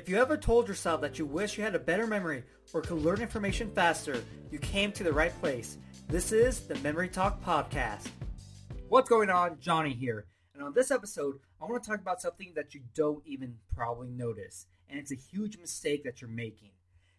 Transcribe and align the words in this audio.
If 0.00 0.08
you 0.08 0.16
ever 0.16 0.38
told 0.38 0.66
yourself 0.66 1.02
that 1.02 1.18
you 1.18 1.26
wish 1.26 1.58
you 1.58 1.62
had 1.62 1.74
a 1.74 1.78
better 1.78 2.06
memory 2.06 2.42
or 2.72 2.80
could 2.80 3.02
learn 3.02 3.20
information 3.20 3.70
faster, 3.74 4.24
you 4.50 4.58
came 4.58 4.92
to 4.92 5.04
the 5.04 5.12
right 5.12 5.38
place. 5.40 5.76
This 6.08 6.32
is 6.32 6.60
the 6.60 6.76
Memory 6.76 7.10
Talk 7.10 7.44
Podcast. 7.44 8.08
What's 8.88 9.10
going 9.10 9.28
on? 9.28 9.58
Johnny 9.60 9.92
here. 9.92 10.24
And 10.54 10.62
on 10.62 10.72
this 10.72 10.90
episode, 10.90 11.38
I 11.60 11.66
want 11.66 11.82
to 11.82 11.90
talk 11.90 12.00
about 12.00 12.22
something 12.22 12.54
that 12.56 12.72
you 12.72 12.80
don't 12.94 13.22
even 13.26 13.56
probably 13.76 14.08
notice. 14.08 14.68
And 14.88 14.98
it's 14.98 15.12
a 15.12 15.16
huge 15.16 15.58
mistake 15.58 16.02
that 16.04 16.22
you're 16.22 16.30
making. 16.30 16.70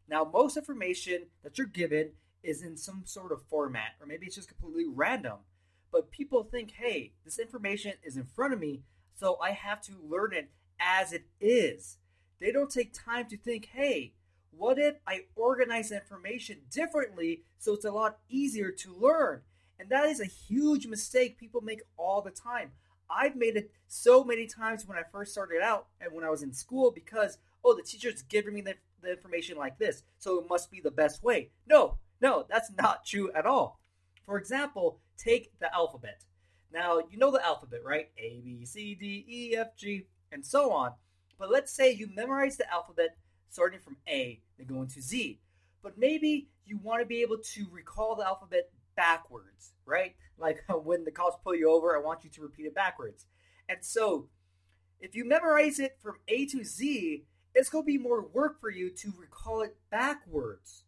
Now, 0.09 0.23
most 0.23 0.57
information 0.57 1.27
that 1.43 1.59
you're 1.59 1.67
given 1.67 2.13
is 2.41 2.63
in 2.63 2.77
some 2.77 3.03
sort 3.05 3.31
of 3.31 3.43
format, 3.47 3.91
or 3.99 4.07
maybe 4.07 4.25
it's 4.25 4.37
just 4.37 4.49
completely 4.49 4.91
random. 4.91 5.37
But 5.91 6.09
people 6.09 6.45
think, 6.45 6.71
hey, 6.71 7.13
this 7.25 7.37
information 7.37 7.93
is 8.03 8.17
in 8.17 8.25
front 8.25 8.53
of 8.53 8.59
me, 8.59 8.81
so 9.13 9.37
I 9.39 9.51
have 9.51 9.81
to 9.83 9.91
learn 10.03 10.33
it 10.33 10.49
as 10.79 11.13
it 11.13 11.25
is. 11.39 11.97
They 12.41 12.51
don't 12.51 12.71
take 12.71 12.91
time 12.91 13.27
to 13.27 13.37
think, 13.37 13.69
hey, 13.71 14.13
what 14.49 14.79
if 14.79 14.95
I 15.07 15.25
organize 15.35 15.91
information 15.91 16.57
differently 16.71 17.43
so 17.59 17.73
it's 17.73 17.85
a 17.85 17.91
lot 17.91 18.17
easier 18.29 18.71
to 18.71 18.95
learn? 18.95 19.41
And 19.79 19.89
that 19.89 20.05
is 20.07 20.19
a 20.19 20.25
huge 20.25 20.87
mistake 20.87 21.37
people 21.37 21.61
make 21.61 21.81
all 21.97 22.21
the 22.21 22.31
time. 22.31 22.71
I've 23.09 23.35
made 23.35 23.57
it 23.57 23.71
so 23.87 24.23
many 24.23 24.47
times 24.47 24.87
when 24.87 24.97
I 24.97 25.03
first 25.11 25.31
started 25.31 25.61
out 25.61 25.87
and 25.99 26.13
when 26.13 26.23
I 26.23 26.29
was 26.29 26.41
in 26.41 26.51
school 26.51 26.91
because, 26.91 27.37
oh, 27.63 27.75
the 27.75 27.83
teacher's 27.83 28.23
giving 28.23 28.55
me 28.55 28.61
the, 28.61 28.75
the 29.01 29.11
information 29.11 29.57
like 29.57 29.77
this, 29.77 30.03
so 30.17 30.39
it 30.39 30.49
must 30.49 30.71
be 30.71 30.81
the 30.81 30.91
best 30.91 31.23
way. 31.23 31.49
No, 31.67 31.97
no, 32.21 32.45
that's 32.49 32.71
not 32.71 33.05
true 33.05 33.31
at 33.33 33.45
all. 33.45 33.79
For 34.25 34.37
example, 34.37 34.99
take 35.17 35.51
the 35.59 35.73
alphabet. 35.75 36.23
Now, 36.73 36.99
you 37.09 37.17
know 37.17 37.31
the 37.31 37.45
alphabet, 37.45 37.81
right? 37.83 38.09
A, 38.17 38.41
B, 38.43 38.65
C, 38.65 38.95
D, 38.95 39.25
E, 39.27 39.57
F, 39.57 39.75
G, 39.75 40.07
and 40.31 40.45
so 40.45 40.71
on. 40.71 40.93
But 41.41 41.49
let's 41.49 41.73
say 41.73 41.91
you 41.91 42.07
memorize 42.07 42.57
the 42.57 42.71
alphabet 42.71 43.17
starting 43.49 43.79
from 43.79 43.97
A, 44.07 44.39
then 44.59 44.67
going 44.67 44.87
to 44.89 45.01
Z. 45.01 45.39
But 45.81 45.97
maybe 45.97 46.49
you 46.67 46.77
want 46.77 47.01
to 47.01 47.05
be 47.07 47.23
able 47.23 47.39
to 47.39 47.65
recall 47.71 48.15
the 48.15 48.23
alphabet 48.23 48.69
backwards, 48.95 49.73
right? 49.83 50.13
Like 50.37 50.63
when 50.83 51.03
the 51.03 51.09
cops 51.09 51.37
pull 51.43 51.55
you 51.55 51.71
over, 51.71 51.97
I 51.97 51.99
want 51.99 52.23
you 52.23 52.29
to 52.29 52.41
repeat 52.43 52.67
it 52.67 52.75
backwards. 52.75 53.25
And 53.67 53.79
so, 53.81 54.29
if 54.99 55.15
you 55.15 55.27
memorize 55.27 55.79
it 55.79 55.97
from 55.99 56.17
A 56.27 56.45
to 56.45 56.63
Z, 56.63 57.25
it's 57.55 57.69
going 57.69 57.85
to 57.85 57.87
be 57.87 57.97
more 57.97 58.23
work 58.23 58.61
for 58.61 58.69
you 58.69 58.91
to 58.91 59.11
recall 59.17 59.63
it 59.63 59.75
backwards. 59.89 60.83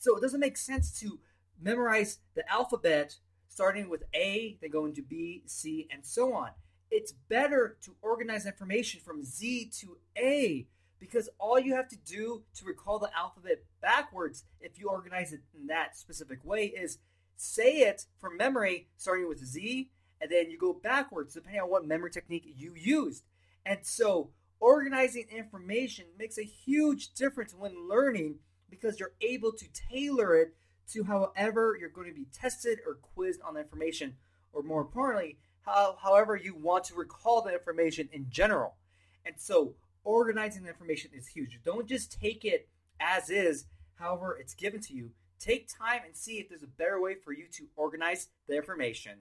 So, 0.00 0.16
it 0.16 0.20
doesn't 0.20 0.40
make 0.40 0.56
sense 0.56 0.98
to 0.98 1.20
memorize 1.60 2.18
the 2.34 2.42
alphabet 2.52 3.18
starting 3.46 3.88
with 3.88 4.02
A, 4.14 4.58
then 4.60 4.70
going 4.70 4.94
to 4.94 5.02
B, 5.02 5.44
C, 5.46 5.86
and 5.92 6.04
so 6.04 6.34
on. 6.34 6.50
It's 6.94 7.12
better 7.30 7.78
to 7.84 7.96
organize 8.02 8.44
information 8.44 9.00
from 9.00 9.24
Z 9.24 9.70
to 9.80 9.96
A 10.14 10.66
because 11.00 11.30
all 11.38 11.58
you 11.58 11.74
have 11.74 11.88
to 11.88 11.96
do 11.96 12.42
to 12.54 12.66
recall 12.66 12.98
the 12.98 13.08
alphabet 13.16 13.64
backwards, 13.80 14.44
if 14.60 14.78
you 14.78 14.90
organize 14.90 15.32
it 15.32 15.40
in 15.58 15.68
that 15.68 15.96
specific 15.96 16.44
way, 16.44 16.66
is 16.66 16.98
say 17.34 17.78
it 17.78 18.04
from 18.20 18.36
memory 18.36 18.88
starting 18.98 19.26
with 19.26 19.42
Z, 19.42 19.90
and 20.20 20.30
then 20.30 20.50
you 20.50 20.58
go 20.58 20.74
backwards 20.74 21.32
depending 21.32 21.62
on 21.62 21.70
what 21.70 21.86
memory 21.86 22.10
technique 22.10 22.44
you 22.44 22.74
used. 22.76 23.24
And 23.64 23.78
so, 23.86 24.28
organizing 24.60 25.28
information 25.34 26.04
makes 26.18 26.36
a 26.36 26.44
huge 26.44 27.14
difference 27.14 27.54
when 27.54 27.88
learning 27.88 28.40
because 28.68 29.00
you're 29.00 29.14
able 29.22 29.52
to 29.52 29.64
tailor 29.90 30.36
it 30.36 30.54
to 30.90 31.04
however 31.04 31.74
you're 31.80 31.88
going 31.88 32.08
to 32.08 32.14
be 32.14 32.26
tested 32.34 32.80
or 32.86 32.96
quizzed 32.96 33.40
on 33.40 33.54
the 33.54 33.60
information, 33.60 34.16
or 34.52 34.62
more 34.62 34.82
importantly, 34.82 35.38
how, 35.64 35.96
however 36.02 36.36
you 36.36 36.54
want 36.54 36.84
to 36.84 36.94
recall 36.94 37.42
the 37.42 37.52
information 37.52 38.08
in 38.12 38.26
general. 38.30 38.74
And 39.24 39.36
so, 39.38 39.74
organizing 40.04 40.64
the 40.64 40.70
information 40.70 41.10
is 41.16 41.28
huge. 41.28 41.60
Don't 41.64 41.88
just 41.88 42.20
take 42.20 42.44
it 42.44 42.68
as 43.00 43.30
is, 43.30 43.66
however 43.94 44.36
it's 44.38 44.54
given 44.54 44.80
to 44.80 44.94
you. 44.94 45.10
Take 45.38 45.68
time 45.68 46.00
and 46.06 46.16
see 46.16 46.38
if 46.38 46.48
there's 46.48 46.62
a 46.62 46.68
better 46.68 47.00
way 47.00 47.14
for 47.14 47.32
you 47.32 47.46
to 47.52 47.66
organize 47.76 48.28
the 48.46 48.56
information. 48.56 49.18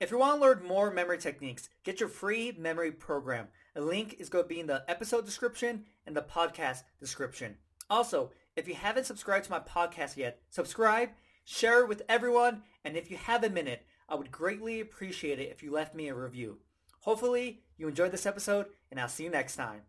If 0.00 0.10
you 0.10 0.18
want 0.18 0.36
to 0.36 0.40
learn 0.40 0.62
more 0.66 0.90
memory 0.90 1.18
techniques, 1.18 1.68
get 1.82 2.00
your 2.00 2.08
free 2.08 2.54
memory 2.56 2.92
program. 2.92 3.48
A 3.74 3.80
link 3.80 4.16
is 4.18 4.28
going 4.28 4.44
to 4.44 4.48
be 4.48 4.60
in 4.60 4.66
the 4.66 4.84
episode 4.88 5.24
description 5.24 5.84
and 6.06 6.16
the 6.16 6.22
podcast 6.22 6.84
description. 7.00 7.56
Also, 7.90 8.30
if 8.56 8.68
you 8.68 8.74
haven't 8.74 9.06
subscribed 9.06 9.46
to 9.46 9.50
my 9.50 9.60
podcast 9.60 10.16
yet, 10.16 10.40
subscribe, 10.50 11.10
share 11.44 11.80
it 11.80 11.88
with 11.88 12.02
everyone, 12.08 12.62
and 12.84 12.96
if 12.96 13.10
you 13.10 13.16
have 13.16 13.42
a 13.44 13.50
minute, 13.50 13.84
I 14.08 14.14
would 14.14 14.30
greatly 14.30 14.80
appreciate 14.80 15.38
it 15.38 15.50
if 15.50 15.62
you 15.62 15.70
left 15.70 15.94
me 15.94 16.08
a 16.08 16.14
review. 16.14 16.58
Hopefully, 17.00 17.62
you 17.76 17.88
enjoyed 17.88 18.12
this 18.12 18.26
episode, 18.26 18.66
and 18.90 18.98
I'll 18.98 19.08
see 19.08 19.24
you 19.24 19.30
next 19.30 19.56
time. 19.56 19.82